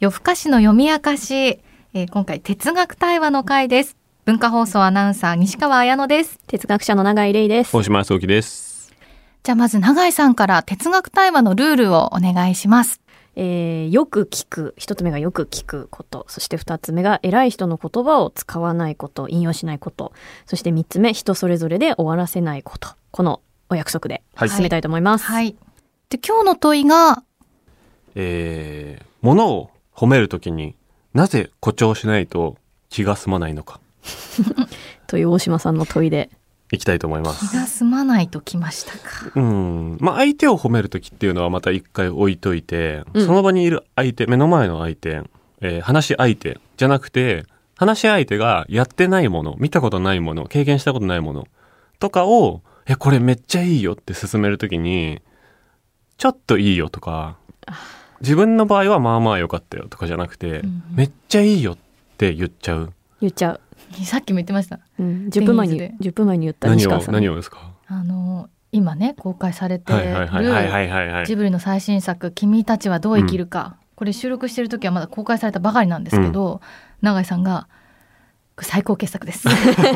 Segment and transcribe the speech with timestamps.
[0.00, 1.34] 夜更かしの読み明かし、
[1.92, 7.76] えー今回哲学対話の回です文化放送アナウンサー西川彩乃です哲学者の永井玲です。
[7.76, 8.94] 大島康之です。
[9.42, 13.00] じゃあまず永井さんから哲学対話のルールをお願いします
[13.34, 14.74] えーよく聞く。
[14.76, 16.26] 一つ目がよく聞くこと。
[16.28, 20.12] そして二つ目が偉い人の言葉を使わないこと、引用しないこと。
[20.46, 22.90] そして三つ目、人それぞれで終わらせないこと。
[23.10, 25.24] このお約束ではい進めたいと思います。
[25.24, 25.56] はい
[26.08, 27.24] で今日の問いが
[28.14, 30.76] えー、物を褒めるときに
[31.12, 32.56] なぜ誇張しないと
[32.88, 33.80] 気が済まないのか
[35.08, 36.30] という大島さんの問いで。
[36.70, 37.56] いきたいと思いま気す。
[37.56, 39.96] が済まないときましたかうん。
[40.00, 45.22] まあ相手を褒めるときっていうのはまた一回置いといて、うんその場にいる相手、目の前の相手、
[45.62, 51.48] えー話し相手じゃなくて、話し相手がやってないもの、見たことないもの、経験したことないもの
[51.98, 55.22] とかを、え、これめっちゃいいよって勧めるときに、
[56.18, 57.36] ちょっといいよとか、
[58.20, 61.76] 自分の場合はまあまあ良かったよとかじゃなくて、うんめっちゃいいよっ
[62.16, 62.92] て言っちゃう。
[63.20, 63.60] 言っちゃう。
[64.04, 64.80] さっきも言ってました。
[64.98, 66.68] うん、10分前にデニーズ、10分前に言った。
[66.68, 67.02] 何を。
[67.10, 67.58] 何をですか？
[67.86, 76.60] あの今ね公開されてるはいはいジブリの最新作「君たちはどう生きるか」これ収録してる時はまだ公開されたばかりなんですけど、
[77.00, 77.66] 永井さんが
[78.56, 79.48] 「これ最高傑作です」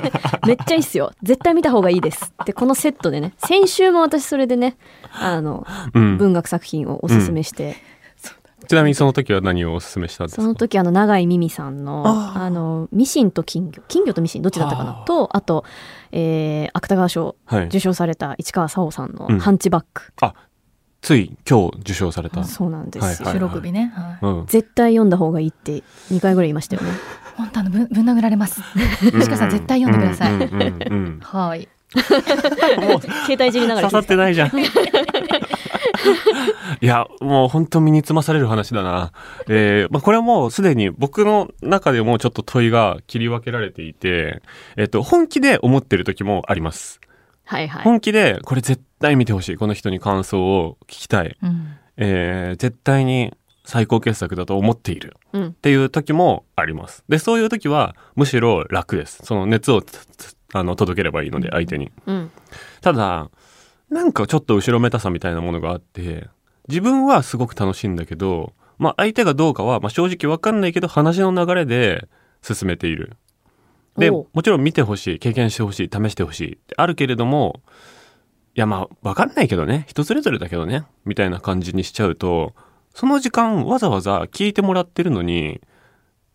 [0.46, 1.12] めっちゃいいっすよ。
[1.22, 2.32] 絶対見た方がいいです。
[2.46, 4.76] で、このセットでね、先週も私それでね、
[5.12, 6.16] あの、うん。
[6.16, 7.76] 文学作品をおすすめして、
[8.68, 10.42] ちなみにその時は何をお勧めしたんですか？
[10.42, 14.92] その時あの永井美美さんのあのミシンと金魚金魚とミシンどっちだったかな？
[14.92, 15.64] はあとあと、
[16.12, 17.66] えー芥川賞はい。
[17.66, 20.12] 受賞された市川沙央さんのうん「ハンチバック。
[21.00, 23.22] つい今日受賞された、そうなんです。
[23.22, 24.18] よ、はい収録日ね、はい。
[24.22, 25.82] うん、絶対読んだ方がいいって
[26.12, 26.90] 2回ぐらい言いましたよね。
[27.36, 28.60] 本当あのぶんぶん殴られます。
[29.02, 31.20] 西川さん絶対読んでください、うんうんうんうん。
[31.24, 34.50] はいもう携帯いじりながら刺さってないじゃん。
[36.80, 39.12] いやもう本当身につまされる話だな。
[39.48, 44.42] えーまあ、これはもうすでに僕の中でもちょっと問いが切り分けられていて、
[44.76, 47.00] えっと、本気で思ってる時もあります。
[47.44, 47.84] はいはい。
[47.84, 51.36] 本気でこれ絶対見てほしいこの人に感想を聞きたい。
[51.42, 51.76] うん。
[51.96, 53.32] えー絶対に
[53.64, 55.16] 最高傑作だと思っている。
[55.32, 55.46] うん。
[55.48, 57.04] っていう時もあります。
[57.08, 59.20] で、そういう時はむしろ楽です。
[59.22, 59.82] その熱を
[60.52, 61.90] あの届ければいいので相手に。
[62.06, 62.30] うん。
[62.80, 63.30] ただ、
[63.90, 66.28] なんかちょっと後ろめたさみたいなものがあって、
[66.68, 72.08] 自分はすごく楽しいんだけど、まあ相手がどうかは、まあ、正直わかんないけど話の流れで
[72.42, 73.16] 進めている。
[73.96, 77.60] で、もちろん見てほしい、経験してほしい、試してほしいってあるけれども、
[78.54, 82.54] いやまあわかんないけどね、人それぞれだけどね、みたいな感じにしちゃうと、
[82.94, 85.60] その時間わざわざ聞いてもらってるのに、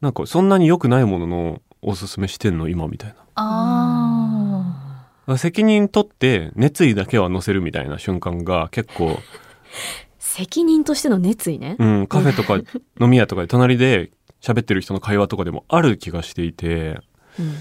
[0.02, 3.16] なんかそんなに良くないもののおすすめしてんの今みたいな。
[3.36, 9.20] あ責任取って熱意だけは乗せるみたいな瞬間が結構、
[10.20, 12.56] 責任としての熱意ね、うん、カフェとか
[13.02, 14.12] 飲み屋とかで隣で
[14.42, 17.00] 喋ってる人の会話とかでもある気がしていて、
[17.40, 17.54] うん。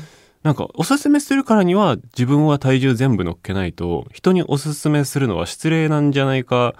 [0.43, 6.77] なんかおすすめするからには自分は体重全部乗っけないと人におすすめするのは失礼なんじゃないか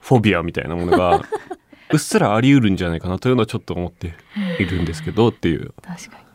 [0.00, 1.22] フォビアみたいなものが
[1.92, 4.12] うっすらあり得るんじゃないかなというのはちょっと思って
[4.58, 5.72] いるんですけどっていう。
[5.80, 6.29] 確かに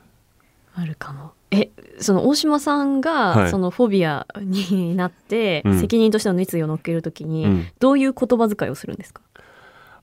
[0.77, 1.31] あるかも。
[1.51, 1.69] え
[1.99, 3.49] その大島さんがはい。
[3.51, 5.79] そのフォビアになって、うん。
[5.79, 7.67] 責任としての熱意を乗っけるときに、うん。
[7.79, 9.21] どういう言葉遣いをするんですか？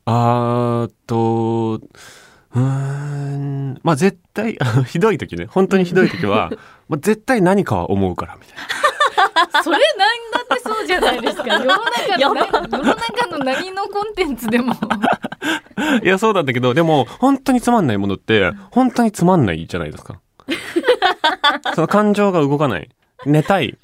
[0.05, 1.75] あーっと、
[2.55, 6.50] うーん、まあ絶対、 ひどい時ね、本当にひどい時は、
[6.88, 8.62] まあ絶対何かは思うからみたいな。
[9.62, 11.44] それ何だってそうじゃないですか。
[12.19, 14.75] 世の中のな世の中の何のコンテンツでも。
[16.03, 20.21] いや、そうなんだけど、でも、本当につまんないものって、本当につまんないじゃないですか。
[21.75, 22.89] その感情が動かない。
[23.27, 23.79] 寝たい。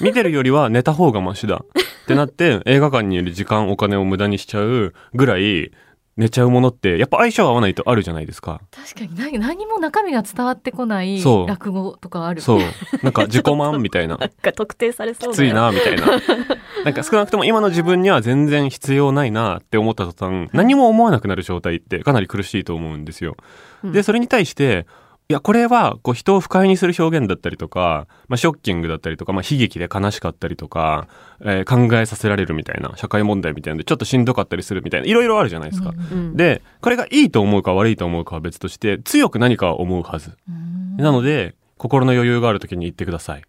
[0.00, 1.64] 見てるよりは寝た方がマシだ。
[2.02, 5.72] ってなって、映画館にいる時間、お金を無駄にしちゃうぐらい、
[6.16, 8.60] 寝ちゃうものって、やっぱ相性合わないとあるじゃないですか。
[8.70, 12.60] 確かに何何も中身が伝わってこない落語とかあるそう。
[13.02, 14.16] なんか自己満みたいな。
[14.20, 16.06] なんか特定されそうきついな、みたいな。
[16.84, 23.36] なんか少なくとも今の自分には全然必要ないなって思った途端、何も思わなくなる状態ってかなり苦しいと思うんですよ。
[23.82, 24.86] うんで、それに対して、
[25.28, 31.08] いや、これは、こう、人を不快にする表現だったりとか、まあ、ショッキングだったりとか、まあ、悲劇で悲しかったりとか、
[31.40, 35.94] えー考えさせられるみたいな、社会問題みたいなので、ちょっとしんどかったりするみたいな、いろいろあるじゃないですか。
[36.12, 40.32] うんで、これがいいと思うか悪いと思うかは別として、強く何かは思うはず。
[40.48, 43.42] うんなので、心の余裕がある時に言ってください。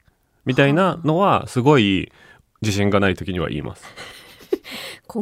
[0.46, 2.12] みたいなのは、すごい
[2.62, 3.84] 自信がない時には言います。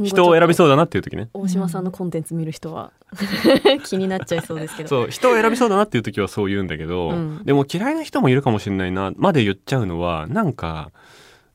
[0.03, 1.29] 人を選びうそうだなっていう時ね。
[1.33, 2.91] 大島さんのコンテンツ見る人は。
[3.83, 4.89] 気になっちゃいそうですけど。
[4.89, 7.43] そう、人を選びそうだなっていう時はそう言うんだけど、うん。
[7.43, 10.91] でも嫌いな人もいるかもしれないな、まで言っちゃうのは、なんか、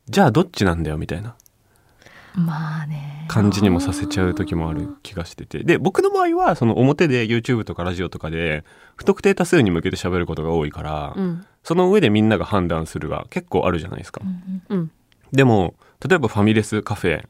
[0.09, 1.37] じゃあどっちなんだよみたいな。
[2.35, 3.25] まあね。
[3.29, 5.65] 感じにもさせちゃう時もある気がしてて。
[5.65, 8.65] で僕の場合はその表で YouTube とかラジオとかで
[8.95, 11.47] 不特定多数に向けて喋ることが多いから、うん。
[11.65, 14.21] その上でみんなが判断するが結構あるじゃないですか。
[14.23, 14.27] う。
[14.29, 14.91] んうんうん。
[15.33, 15.75] でも
[16.07, 17.25] 例えばファミレスカフェ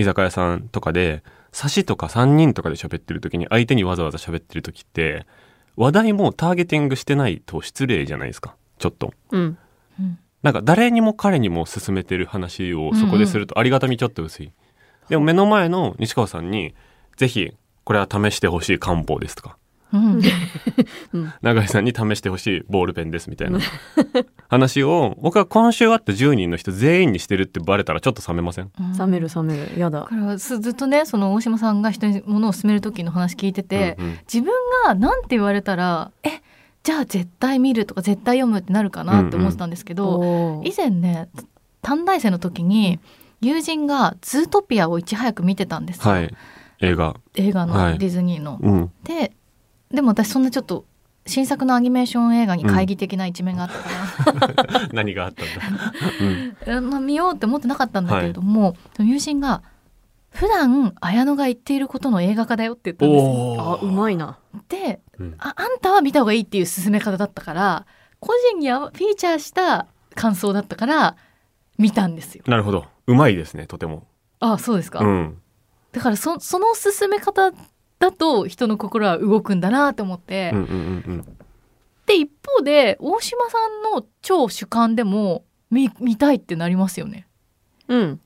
[0.00, 5.26] 居酒屋さんとかで差しとか3人とかで喋ってる時に相手にわざわざ喋ってる時って
[5.76, 9.12] 話題もターゲティングしてないと失礼じゃないですかちょっと。
[9.30, 9.58] うん
[9.98, 14.52] うんなんか誰にも彼にも勧めてる話をそこでするとありがたみちょっと薄い。
[15.10, 16.74] でも目の前の西川さんに
[17.16, 17.52] ぜひ
[17.84, 19.58] これは試してほしい漢方ですとか
[21.12, 21.32] うん。
[21.42, 23.58] 永井さんに試してほしいボールペンですみたいな。
[24.48, 28.70] 話を僕は今週会った10人の人全員にしてるってバレたらちょっと冷めません？
[28.98, 29.78] 冷める冷める。
[29.78, 30.00] やだ。
[30.00, 34.18] だからすずっとねその大島さんが人に物を勧める時の話聞いてて、うんうん。
[34.32, 34.52] 自分
[34.86, 36.30] が何て言われたらえ
[36.82, 40.68] じゃあ絶対見るとか絶対読むってなるかなって思ってたんですけど、おー。
[40.68, 41.28] 以前ね
[41.82, 42.98] 短大生の時に
[43.40, 46.34] 友人が「ズートピア」をいち早く見てたんですよ、はい。
[46.80, 47.14] 映画。
[47.34, 47.92] 映画はい。
[47.92, 48.58] のディズニーの。
[48.60, 48.90] うん。
[49.04, 49.32] でで
[50.10, 50.84] も私そんなちょっと
[51.26, 59.62] 新作のアニメーション映画に懐疑的な一面があったから、 何があったんだ、 うん、えまあ、見ようって思ってなかったんだけれども、その友人が
[60.30, 63.78] 「普段綾野が言っていることの映画化だよ」って言ったんですよ。
[63.82, 64.38] あうまいな。
[64.68, 65.34] でうん。
[65.38, 67.86] ああんたは見た方がいいっていう勧め方だったから
[68.18, 71.16] 個人にフィーチャーした感想だったから
[71.78, 72.44] 見たんですよ。
[72.46, 72.86] なるほど。
[73.06, 74.06] うまいですねとても。
[74.40, 75.38] あそうですか、うん。
[75.92, 77.52] だからそその勧め方
[78.00, 80.78] だと人の心は動くんだなと思って、うんうんうんう
[81.18, 81.36] ん。
[82.06, 87.28] で一方で大島さんの超主観でも見見たいってなりますよね。
[87.86, 88.20] うん。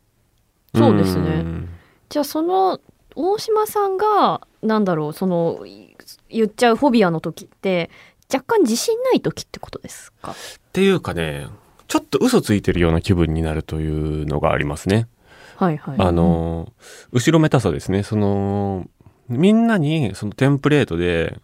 [0.75, 1.43] そうですね。
[1.43, 1.69] ん。
[2.09, 2.81] じゃあその
[3.15, 5.95] 大島さんがなんだろうそのい
[6.31, 7.91] 言っちゃうフォビアの時って
[8.33, 10.31] 若干自信ない時ってことですか？
[10.33, 10.35] っ
[10.73, 11.49] ていうかね
[11.89, 15.09] ちょっと嘘ついてるような気分になるというのがありますね。
[15.57, 15.97] はいはい。
[15.99, 16.73] あの
[17.13, 18.03] 後ろめたさですね。
[18.03, 18.89] その
[19.29, 21.39] みんなにそのテンプレートで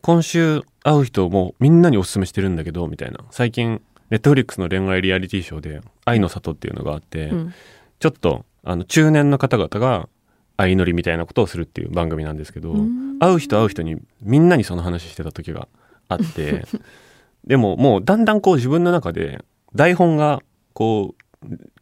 [0.00, 3.20] 今週会う人もみんなにおすすめしてるんだけどみたいな。
[3.30, 7.54] 最近ネットフリックスの恋愛リアリティショーで「愛の里」っていうのがあって、うん。
[7.98, 10.08] ちょっとあの中年の方々が
[10.56, 13.18] 相乗りみたいなことをするっていう番組なんですけど、うん。
[13.18, 15.68] 会う人会う人にみんなにその話してた時が
[16.08, 16.64] あって
[17.46, 19.44] でももうだんだんこう自分の中で
[19.74, 20.42] 台本が
[20.72, 21.19] こう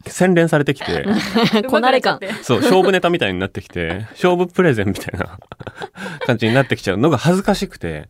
[0.07, 1.05] 洗練されてきて
[1.67, 5.37] こなれ感そう勝負ネタみたいになってきて勝負プレゼンみたいな
[6.25, 8.09] 感じになってきちゃうのが恥ずかしくて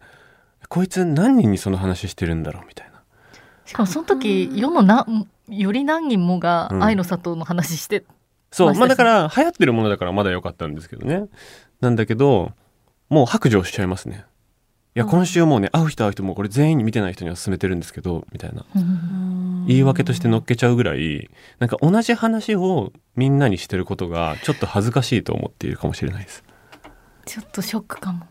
[0.68, 3.02] こいつ何人にその話してるんだろうみたいな。
[3.66, 5.06] しかもその時世のな
[5.48, 8.04] より何人もがうん愛の里の話して、
[8.52, 11.26] そう、まあまあだから流行ってるものだからまだ良かったんですけどね。
[11.82, 12.52] なんだけど、
[13.10, 14.26] もう白状しちゃいますね。
[15.00, 15.12] いや、うん。
[15.12, 18.66] 今週もうね、会う人会う人もこれ全員に見てない人には勧めてるんですけど、みたいな。
[19.66, 21.30] 言い訳として乗っけちゃうぐらい、
[21.60, 26.44] なんか同じ話をみんなにしてることがちょっと恥ずかしいと思っているかもしれないです。
[27.26, 28.26] ちょっとショックかも。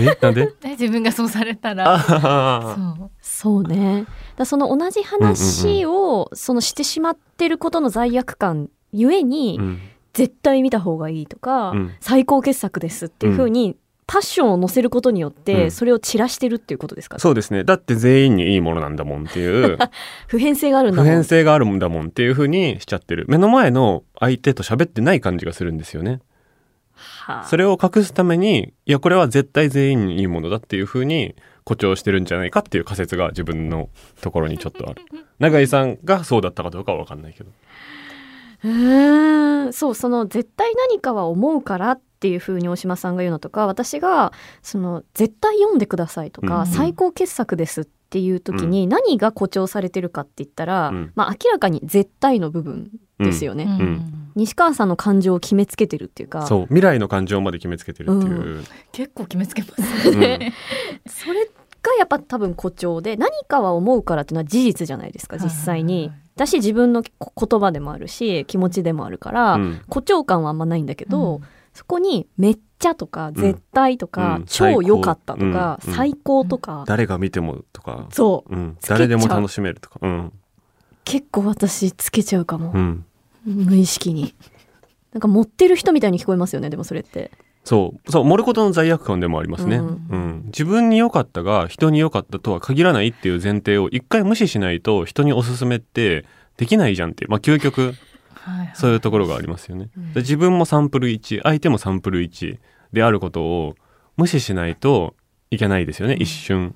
[0.00, 0.18] え？
[0.20, 0.52] なんで？
[0.64, 1.94] え自分がそうされたら。
[1.94, 3.10] あそう。
[3.20, 4.06] そうね。
[4.36, 9.80] だその同じ話を、そのしてしまってることの罪悪感ゆえに、ーうん。
[10.14, 11.90] 絶対見た方がいいとか、うん。
[12.00, 13.76] 最高傑作ですっていうふうに、
[14.06, 17.64] パッションを乗せることによって、うんそれを散らしてるっていうことですか、そうですね。
[17.64, 19.78] だって全員にいいものなんだもんっていう、
[20.26, 23.24] 普遍性があるんだもん普遍性があるんだもんっていう風にしちゃってる。
[23.28, 26.20] 目の前の相手と喋ってない感じがするんですよね。
[26.94, 31.34] はあそれを隠すために、いや、これは絶対全員にいいものだっていう風に
[31.64, 33.88] 誇張してるんじゃないかっていう仮説が自分の
[34.20, 35.02] ところにちょっとある。
[35.38, 37.50] 永井さんがそうだったかどうかはわかんないけど。
[38.64, 46.66] うーんそうその絶対何かは思うからっていうふうに大島さんが言うのとか私がその絶対読んでくださいとか、うんうん。
[46.68, 51.12] 最高傑作ですっていう時に何が誇張されてるかって言ったら、うん。
[51.16, 53.70] まあ明らかに絶対の部分ですよね、うん。
[53.70, 54.30] うん。
[54.36, 58.64] 西川さんの感情を決めつけてるっていうかそう、未来の感情まで決めつけてるっていう。
[58.92, 60.20] 結構決めつけますうん。
[60.20, 60.52] ね。
[61.08, 66.12] それがやっぱ多分誇張で何かは思うからっていうのは事実じゃないですか実際はいに。
[66.36, 69.80] だし自分のこ言葉でもあるし気持ちでもあるから、うん。
[69.88, 71.42] 誇張感はあんまないんだけど、うん
[71.74, 74.44] そこにめっちゃとか絶対とか、うん。
[74.46, 75.90] 超良かったとか、最高。
[75.90, 75.94] うん。
[75.94, 78.54] 最高とか、誰が見てもとか、そう。
[78.88, 79.98] 誰でも楽しめるとか。
[80.02, 80.32] うん。
[81.04, 83.04] 結構私つけちゃうかも、うん。
[83.44, 84.34] 無意識に。
[85.12, 87.30] なんか持ってる人みたいに聞こえますよねでもそれって。
[87.64, 89.76] そう、そう、盛ることの罪悪感でもありますね。
[89.76, 90.42] ううんん。
[90.46, 96.24] 自分に良かったが人に良かったとは限らないっていう前提を一回無視しないと人におすすめって
[96.56, 97.94] できないじゃんって、まあ究極
[98.42, 98.72] はいはい。
[98.74, 99.88] そういうところがありますよね。
[99.96, 100.12] うん。
[100.12, 102.58] で自分もサンプル1、相手もサンプル1
[102.92, 103.74] であることを
[104.16, 105.14] 無視しないと
[105.50, 106.74] いけないですよね、一瞬。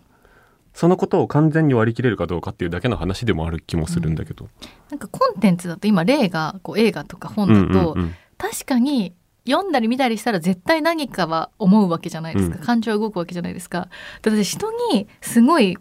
[0.74, 4.48] そのことを完全に割り切れるかどうかっていうだけの話でもある気もするんだけど。
[4.90, 8.14] なんかコンテンツだと今例がこう映画とか本だと、うんうん。
[8.36, 9.14] 確かに
[9.48, 12.62] 読んだり見たりしたら絶対何かは思うわけじゃないですか、うん。
[12.62, 13.88] 感情は動くわけじゃないですか。
[14.20, 15.78] だって人にすごい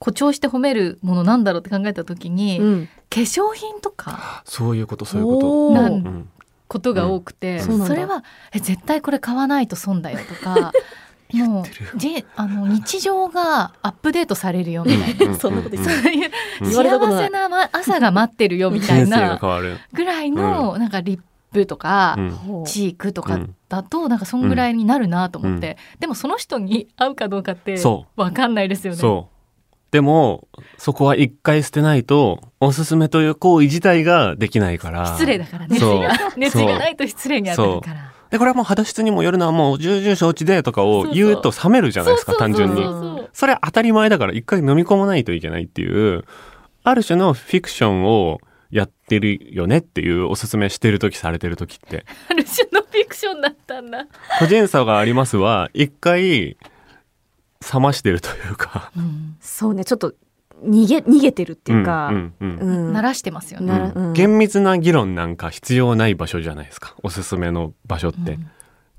[0.00, 2.88] 誇張して褒めるものなんだろうって考えた時に、うん。
[3.10, 5.74] 化粧品とかそういうことそういうこおー。
[5.74, 6.08] なんと。
[6.08, 6.28] うん。
[6.68, 7.86] ことが多くて、うん。
[7.86, 10.72] それはえ絶対これ買わないと損だよとか
[11.34, 11.64] もう
[11.96, 15.34] じあの日常がアップデートされるよみたいな。
[15.34, 16.30] うそういう
[16.64, 19.78] 幸せなま朝が待ってるよみたい人生がな変わる。
[19.92, 21.20] ぐらいのなんかリッ
[21.52, 22.20] プとかう
[22.62, 22.64] ん。
[22.64, 28.98] チークとかうんだとなんかそんぐらいになるなと思って、でもその人に合うかどうかってそわかんないですよね。
[29.90, 30.46] でも、
[30.78, 35.06] そこは一回捨てないと、おすすめという行為自体ができないから。
[35.06, 38.12] 失礼だから熱そう意が熱意がないと失礼に当たるから。
[38.30, 42.82] で、これはもう肌質にもよるのはもう重々承知でとかを言うと冷めるじゃないですか、単純に
[43.32, 46.24] それは当たり前だから一回飲み込まないといけないっていう、
[46.84, 48.38] ある種のフィクションを
[48.70, 52.06] やってるよねっていうおすすめしてる時されてる時って。
[52.30, 54.06] ある種のフィクションだったんだ。
[54.38, 56.56] 個人差がありますは、一回
[57.72, 58.90] 冷ましてるというか。
[58.96, 59.36] うん。
[59.40, 59.84] そうね。
[59.84, 60.14] ちょっと
[60.64, 62.86] 逃げ逃げてるっていうか、うんうんうん。
[62.86, 63.92] うん鳴らしてますよね。
[63.94, 64.12] うん。
[64.12, 66.94] 厳密な議論なんか必要ない場所じゃないですか。
[67.02, 68.50] おすすめの場所って、うん。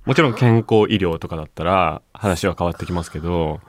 [0.05, 3.59] もちろん健康医療とかだったら話は変わってきますけど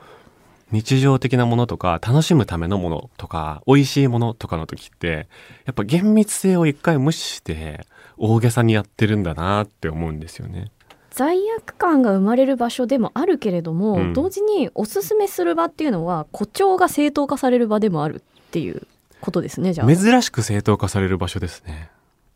[0.71, 5.29] 日常的なものとか楽しむためのものとか美味しいものとかの時って
[5.67, 10.71] やっぱ厳密性を一回無視して大げさにやってるんだなって思うんですよね。
[11.15, 14.13] 罪悪感が生まれる場所でもあるけれども、うん。
[14.15, 18.87] 同時におすすめする場っていうのは誇張が正当化される場でもあるっていう
[19.21, 19.97] ことですねじゃあ。
[19.97, 21.91] 珍しく正当化される場所ですね。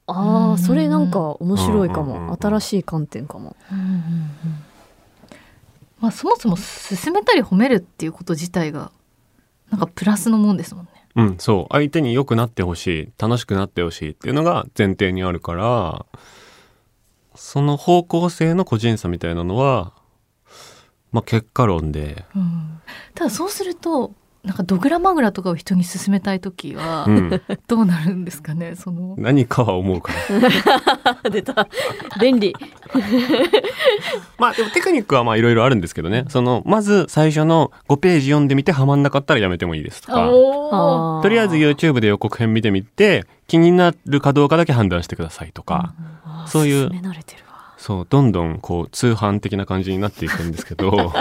[0.06, 2.36] ああそれなんか面白いかも。
[2.40, 3.56] 新しい観点かも。
[3.72, 4.02] うんうんうん。
[6.00, 8.92] まあそもそも勧めたり褒めるっていうこと自体が
[9.70, 10.90] なんかプラスのもんですもんね。
[11.16, 11.72] うん、そう。
[11.72, 16.04] 相手に良くなってほしい、楽しくなってほしいっていうのが前提にあるから、
[17.36, 19.92] その方向性の個人差みたいなのは、
[21.12, 22.80] まあ結果論で、うん。
[23.14, 24.12] ただそうすると
[24.46, 30.12] なんかドグラマグラとかを人に勧めたい時はうん、どうなるんですかねその何かは思うか
[31.24, 31.30] ら。
[31.30, 31.68] 出た
[32.20, 32.54] 便利
[34.38, 36.24] まあでもテクニックはまあいろいろあるんですけどね。
[36.28, 41.20] その、まず最初の5ページ読んでみてハマんなかったらやめてもいいですとか。
[41.22, 45.94] とりあえず YouTube で予告編見てみて、気になるかどうかだけ判断してくださいとか。
[46.24, 51.12] あーそういう勧め慣れてるわそう、どんどんこう通販的な感じになっていくんですけど。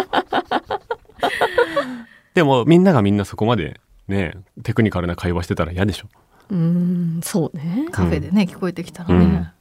[2.35, 6.07] でもみんながみんなそこまでね、テクニカルな会話してたら嫌でしょ。
[6.51, 7.87] うーんそうね。
[7.91, 9.51] カフェでね、聞こえてきたらね。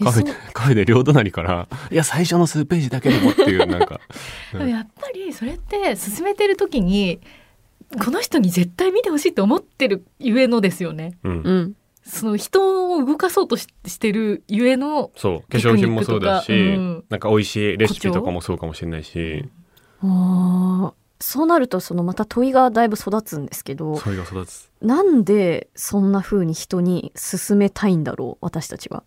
[0.00, 4.00] えカフェで、カフェで両隣から、いや、最初の数ページだけでもっていう、なんか。
[4.52, 7.20] そ うやっぱりそれって進めてる時に
[8.04, 11.18] この人に絶対見てほしいと思ってるゆえのですよね。
[11.24, 11.42] うん。
[11.42, 11.50] う。
[11.50, 11.74] ん。
[12.04, 17.04] その人を動かそうとししてるゆえのそう、化粧品もそうだし、うん。
[17.08, 19.44] なんか美味しいレシピとかもそうかもしれないし、
[20.00, 24.70] あーそうなるとそのまた問いがだいぶ育つんですけどそれが育つ。
[24.80, 29.02] なんでそんな風に人に勧めたいんだろう私たちは。
[29.02, 29.04] っ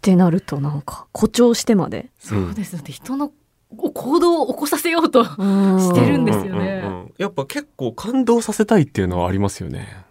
[0.00, 2.10] てなるとなんか誇張してまで。
[2.18, 3.32] そうですだって人の
[3.76, 10.04] 行動を起こさせようとししてるんですよねうんうんうんうんやっぱ結構感動させたいっていうのはありますよね。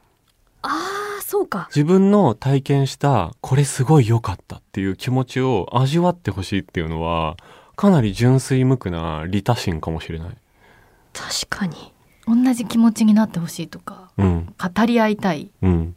[0.62, 0.70] あ
[1.20, 1.68] あそうか。
[1.76, 7.36] 自分の体験したこれすごい良かったっていう気持ちを味わってほしいっていうのは
[7.76, 10.38] かなり純粋無垢な利他心かもしれない。
[11.14, 11.94] 確かに。
[12.26, 14.54] 同じ気持ちになってほしいとかうん。
[14.58, 15.96] 語り合いたいうん。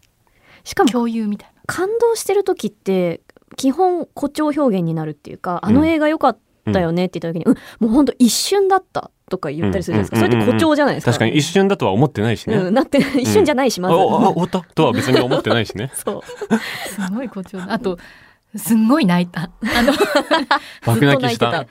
[0.64, 1.62] しかも共有みたいな。
[1.66, 3.20] 感動してる時って
[3.56, 6.38] 基本誇張表現になるっていうか、あの映画良かっ
[6.72, 7.56] たよねって言った時に、うん、
[7.86, 10.26] もうほんと一瞬だったとか言ったりするじゃないですか。
[10.26, 11.12] うんそれって誇張じゃないですか。
[11.12, 12.56] 確かに一瞬だとは思ってないしね。
[12.56, 13.94] うん、なって一瞬じゃないし、まず。
[13.94, 14.60] あ、あ、終わった？
[14.74, 15.90] とは別に思ってないしね。
[15.94, 16.22] そう。
[16.88, 17.98] すごい誇張だあと
[18.54, 19.42] すんごい泣いた。
[19.42, 19.92] あの
[20.86, 21.66] 爆泣きした。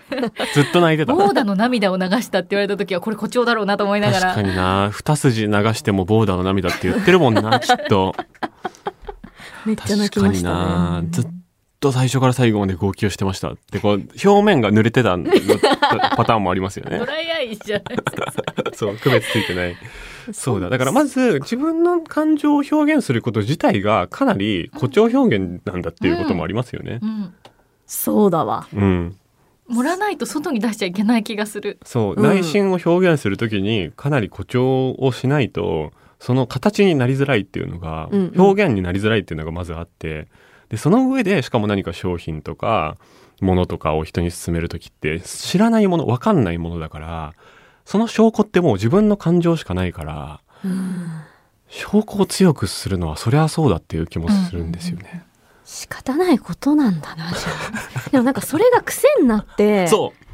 [0.54, 1.14] ずっと泣いてた。
[1.14, 4.90] ボーダの涙を流したって言われた時はこれ誇張だろうなと思いなが確からにな。
[4.92, 8.16] 二筋流してもボーダーの涙って言ってるもんな、きっと。
[9.66, 10.56] めっちゃ泣き確かにましたね。。
[10.56, 11.28] なずっ
[11.86, 15.26] と最初から最後まで号泣してましたって、こう、表面が濡れてたの
[16.18, 17.06] パターンもありますよねド。
[17.06, 18.34] ライアイじゃないですか。
[18.74, 19.76] そう、区別ついてない。
[20.34, 20.70] そうだ。
[20.70, 27.06] だからまず自分の感情を表現すること自体がかなり誇張表現なんだっていうこともありますよねう。
[27.06, 27.34] ん。
[27.86, 28.68] そうだわ。
[28.74, 29.16] うん。
[29.68, 31.80] 盛らないと外に出しちゃいけない気がする。
[31.84, 40.28] そう、うん内心を表現するときにかなり誇張をしないと、その形になりづらいっていうのが、うんうん表現になりづらいっていうのがまずあって、
[40.76, 42.98] で、その上でしかも何か商品とか、
[43.40, 47.34] ものとかを人に勧めるときって、知らないもの、わかんないものだから、
[47.86, 51.08] その証拠ってもう自分の感情しかないから、うん
[51.68, 55.26] 証拠を強くするのはそりゃそうだっていう気もするんですよね。
[55.66, 57.50] 仕方ないことなんだなじゃ
[58.08, 58.10] あ。
[58.12, 60.26] でもなんかそれが癖になって そう。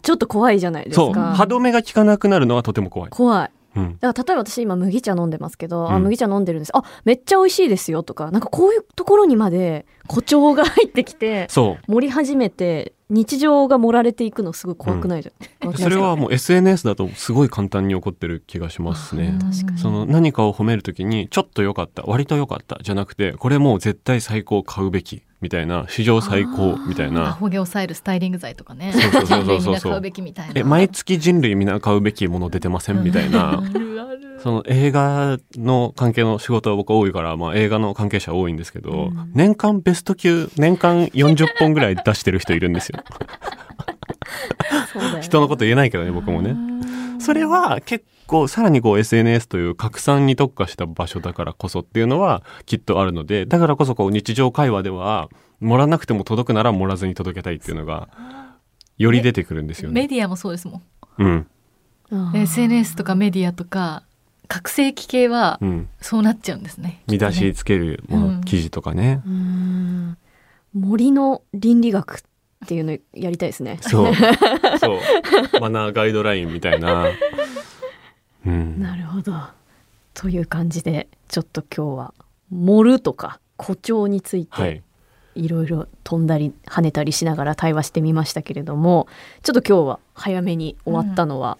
[0.00, 1.34] ちょっと怖いじゃないですか。
[1.34, 6.02] 歯止めが効かなくなるのはとても怖い、怖いうん、だから例えば私今麦茶飲んでますけど、あうん。
[6.02, 6.76] 麦茶飲んでるんです。
[6.76, 11.92] あめっちゃ美味しいですよとかなんかこういうところにまで誇張が入ってきてそう。
[11.92, 19.38] 盛り始めて日常が盛られていくのすごい怖くないじゃん、それはもう SNS だとすごい簡単に起こってる気がしますね。
[19.76, 28.92] その何かを褒めるときにちょっと良かった割と良かったじゃなくてこれもう絶対最高買うべきみたいな史上最高みたいアなホ毛抑えるスタイリング剤とかね。
[28.92, 29.60] そうそうそうそう。
[29.60, 30.52] そう人類みんな買うべきみたいな。
[30.56, 33.62] え毎月人類みんな買うべきもの出てませんみたいな。
[34.42, 39.32] その映画の関係の仕事は僕多いから、まあ、映画の関係者多いんですけど、うん。
[39.34, 43.00] 年間ベスト級年間40本ぐらい出してる人いるんですよ。
[45.14, 45.22] ね。
[45.22, 46.56] 人のこと言えないけどね僕もね
[47.20, 55.28] それは結構さらにこう SNS という拡散に特化した場所だからこそっていうのはきっとあるのでだからこそこう日常会話では
[55.60, 58.08] 盛らなくても届くなら盛らずに届けたいっていうのが
[58.96, 60.02] より出てくるんですよね。
[60.02, 60.82] メディアもそうですも
[61.18, 61.46] ん。
[62.10, 64.04] うん、SNS とかメディアとか
[64.46, 67.02] 覚醒器系はうん、そうなっちゃうんですね。
[67.06, 68.40] 見出しつけるもの、うん。
[68.42, 69.22] 記事とかね。
[69.26, 70.18] うーん。
[70.74, 72.22] 森の倫理学
[72.64, 73.78] っていうのやりたいですね。
[73.80, 74.14] そう。
[74.78, 75.60] そう。
[75.60, 77.06] マナーガイドラインみたいな。
[78.46, 79.32] うん、なるほど。
[80.14, 82.14] という感じでちょっと今日は
[82.50, 84.82] 盛るとか誇張についてはい。
[85.34, 89.06] いろいろ飛んだり跳ねたりしながら対話してみましたけれども
[89.44, 91.58] ちょっと今日は早めに終わったのは、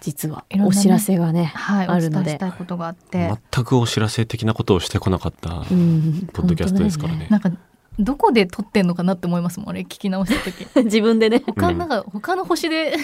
[0.00, 2.22] 実はいろんなねお知らせがねはいあるので。
[2.22, 3.32] お伝えしたいことがあって。
[3.52, 6.28] 全くお知らせ的なことをしてこなかったうん。
[6.32, 7.26] ポッドキャストですからね。
[7.30, 7.50] なんか
[7.98, 9.80] どこで撮ってんのかなって思いますもんあれ。
[9.80, 10.66] 聞き直した時。
[10.84, 11.42] 自分でね。
[11.46, 12.96] 他なんか、他の星で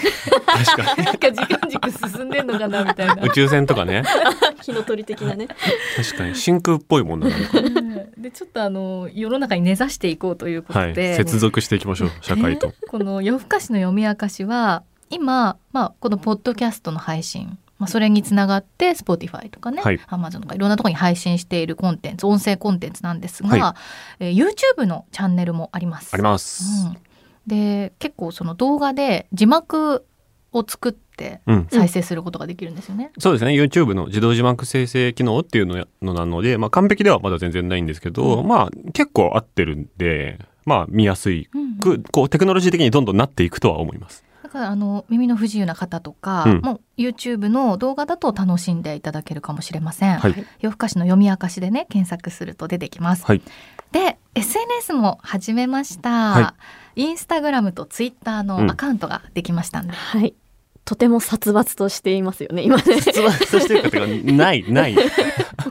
[0.45, 1.05] 確かに。
[1.05, 3.23] なんか時間軸進んでんのかなみたいな。
[3.23, 4.03] 宇宙船とかね。
[4.61, 5.47] 火の鳥的なね。
[5.95, 6.35] 確かに。
[6.35, 7.29] 真空っぽいもんな
[8.17, 10.93] でちょっとあの世の中に根ざしていこうということはい。
[10.93, 12.73] で、接続していきましょう社会と。
[12.89, 23.75] この夜更かしの読み明かしは今、まあ、このポッドキャストの配信、まあ、それにつながって Spotify とかね、はい Amazon とかいろんなところに配信しているコンテンツ音声コンテンツなんですが、は
[24.19, 26.13] えー YouTube のチャンネルもあります。
[26.13, 26.85] あります。
[26.85, 26.97] うん、
[27.47, 30.05] で結構その動画で字幕
[30.53, 33.11] を作ってうん、再生することができるんですよね。
[33.19, 44.23] そうですね YouTube の自動字幕生成機能っていうのやのなので、まあ、完璧ではまだ全然ないんですけど、うんまあ結構合ってるんで、まあ、見やすいうんくこうテクノロジー的にどんどんなっていくとは思います。
[44.51, 46.59] だからあの耳の不自由な方とか、うん。
[46.59, 50.19] もう YouTube の動画だと楽しんでいただけるかもしれません。
[50.19, 50.45] はい。
[50.59, 53.23] 夜更かしの読み明かしでね検索すると出てきます。
[53.25, 53.41] はい。
[53.93, 56.55] で SNS も始めました、は
[56.95, 60.33] インスタグラムとツイッターのアカウントができましたんで、はい
[60.91, 62.99] とても殺伐としていますよね今ね。
[62.99, 64.93] 殺伐としてるかっていうかないない。
[64.99, 65.01] も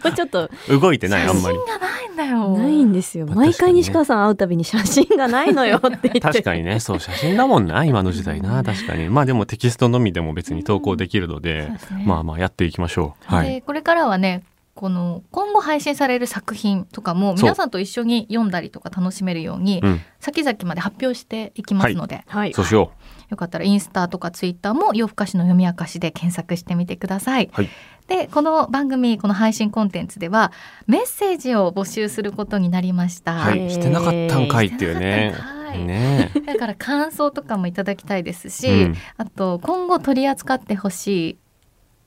[0.07, 1.59] うちょっと動いてないあんまり。
[1.59, 2.49] 写真がないんだよ。
[2.57, 3.27] ないんですよ。
[3.27, 6.21] まあ毎回確かにね西川さん会うたびに写真がないのよって言って。
[6.21, 6.81] 確かにね。
[6.81, 8.65] そう写真だもんな今の時代な。
[8.65, 9.11] 確かに。
[9.11, 12.05] まあでもテキストのみでも別に投稿できるので、そうですね。
[12.07, 13.35] まあまあやっていきましょう。
[13.35, 13.51] はい。
[13.57, 14.43] でこれからはね
[14.75, 20.01] この今後配信される作品とかも皆さんと一緒に読んだりとか楽しめるようにうん。
[20.21, 22.53] 先々まで発表していきますので、はい。
[22.53, 22.93] そうしよ
[23.31, 27.51] よかったらインスタとかツイッターも夜更かしの読み明かしで検索してみてください。
[27.53, 27.69] はい。
[28.07, 30.53] でこの番組この配信コンテンツでは
[30.87, 33.35] メッセージを募集することになりました。
[33.35, 33.71] うはい。
[33.71, 35.35] してなかったんかいっていうね。
[35.79, 36.33] ね。
[36.47, 38.97] だから感想とかもいただきたいですし、うん。
[39.17, 41.39] あと今後取り扱ってほしい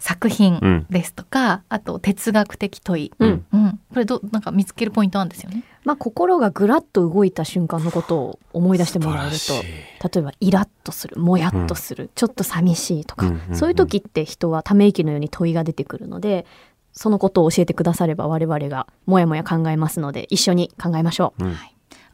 [0.04, 0.86] 作品うん。
[0.89, 3.46] ですとか、あと哲学的問い、うん。
[3.54, 5.63] うん、これどなんか見つけるポイントなんですよね。
[5.86, 9.54] まあ心がぐらっと動いた瞬間のことを思い出してもらえると。
[9.54, 13.56] 例えばイラッとするもやっとする、ちょっと寂しいとか、うんうんうん。
[13.56, 16.46] そういう時って人はため息のように問いが出てくるので
[16.92, 21.46] そのことを教えてくだされば我々がもやもや考えますので一緒に考えましょう。
[21.46, 21.56] うん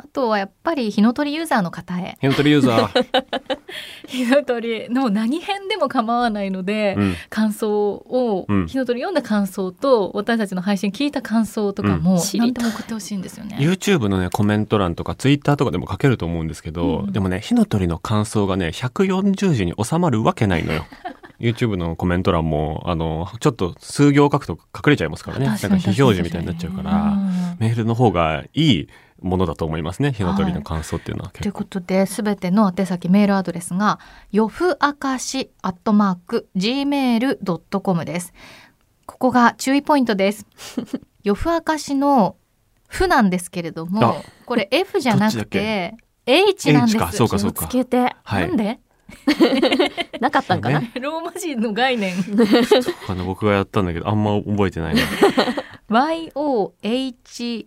[0.02, 2.18] あとはやっぱり火の鳥ユーザーの方へ。
[2.22, 3.06] ヘントリユーザー、
[4.08, 7.16] 火の鳥の何編でも構わないので、うん。
[7.30, 8.68] 感想を、うん。
[8.68, 13.58] 火の鳥読んだ感想と私たちの配信聞いた感想とかも、何でも送ってほしいんですよね。
[13.60, 17.12] YouTube のねコメント欄とか Twitter とかでも書けると思うんですけど、うん。
[17.12, 20.86] でもね火の鳥の感想がね140字に収まるわけないのよ。
[21.42, 25.46] YouTube のコメント欄もあのちょっと数行書くと隠れちゃいますからね。
[25.46, 27.58] なんか非表示みたいになっちゃうから、うん。
[27.60, 28.88] メールの方がいい
[29.22, 30.12] ものだと思いますね。
[30.12, 34.00] 火の鳥の感想っていうのはという結構、ことで、すべての宛先メールアドレスが、
[34.32, 38.34] よふあかしアットマーク gmail.com です。
[39.06, 40.46] ここが注意ポイントです。
[41.24, 42.36] よふあかしの
[42.88, 46.98] ふなんですけれどあも、これ F じゃなくて、H なんです。
[46.98, 47.12] か。
[47.12, 48.16] そうか気をつけて。
[48.24, 48.48] はい。
[48.48, 48.80] なんで？
[50.22, 52.14] なかったんかな、そうローマ字の概念。
[53.08, 55.02] あの僕がやったんだけどあんま覚えてないな。
[55.90, 57.66] YOHUAKI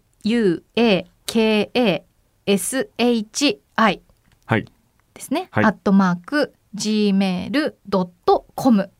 [2.47, 3.59] KASHI
[4.47, 4.66] はい。
[5.14, 5.49] ですね。
[5.51, 7.71] はいアットマーク gmail.com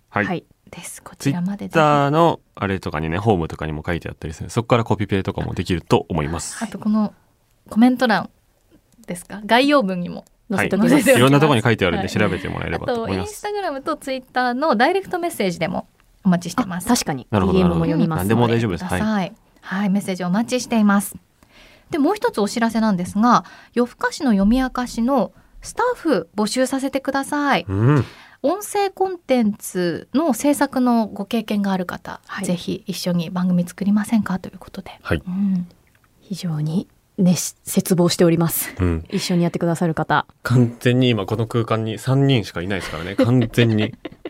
[0.09, 0.25] はい。
[0.25, 0.45] はい。
[0.71, 1.03] です。
[1.03, 1.69] こちらまで。
[1.69, 6.65] ツイッターのあれとかにね、ホームとかにも書いてあったりするそこからコピペとかもできると思います。
[6.65, 7.13] あとこの
[7.69, 8.31] コメント欄
[9.07, 9.43] ですか？
[9.45, 10.71] 概要文にもはい。
[10.71, 13.35] 載せておきますいろんなところに書いてあるんではい調べてもらえれあばと思います。
[13.35, 15.87] スタグラムとツイッターのダイレクトメッセージでも
[16.25, 16.89] お待ちしてます。
[16.89, 17.27] 確かに。
[17.31, 18.21] DM も読みます。
[18.21, 18.85] 何でも大丈夫です。
[18.85, 19.35] はい。
[19.61, 21.15] はい、メッセージお待ちしています。
[21.93, 27.67] で、もう一つお知らせなんですが、夜更かしの読み明かしのスタッフ募集させてください。
[27.69, 28.05] うん。
[28.43, 34.99] 音声コンテンツの制作のご経験がある方、はいぜひ一緒に番組作りませんかということで。
[35.01, 35.69] はいうん
[36.21, 38.75] 非常に熱切望しております。
[38.81, 39.05] うん。
[39.11, 40.27] 一緒にやってくださる方。
[40.43, 43.15] 完全に今この空間に3人しかいないですからね。
[43.17, 43.95] 完全に。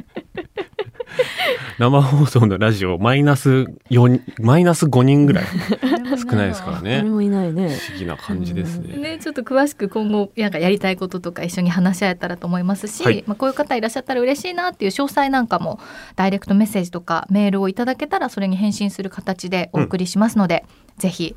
[1.78, 5.44] 生放送のラジオマイナス4マイナス5人ぐらい
[6.18, 6.96] 少ないですからね。
[6.98, 7.68] 誰もいないね。
[7.68, 8.96] 不思議な感じですね。
[8.96, 13.24] ね、ちょっと詳しく今後なんかやりたいこととか一緒に話し合えたらと思いますし、はい。
[13.26, 15.80] まあ、こういう方いらっしゃったら嬉しいなっていう詳細なんかも
[16.16, 20.64] ダイレクトメッセージとかメールをいただけたらそれに返信する形でお送りしますので、
[20.98, 21.36] ぜひ、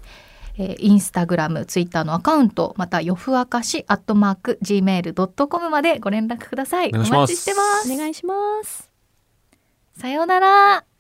[0.58, 6.90] えーインスタグラムツイッターのアカウントまた夜ふあかしアットマーク gmail.com までご連絡ください。
[6.90, 7.18] お願いします。
[7.18, 7.94] お待ちしてます。
[7.94, 8.95] お願いします。
[9.98, 10.95] さようなら。